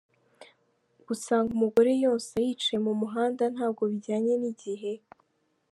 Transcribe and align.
Gusanga 1.07 1.49
umugore 1.57 1.91
yonsa 2.03 2.35
yicaye 2.45 2.77
mu 2.85 2.93
muhanda 3.01 3.43
ntabwo 3.53 3.83
bijyanye 3.91 4.33
n’igihe. 4.41 4.93